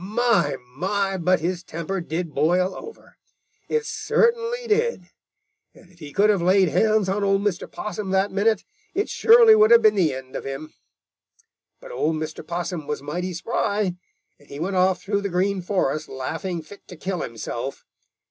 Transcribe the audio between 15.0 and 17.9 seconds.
through the Green Forest laughing fit to kill himself.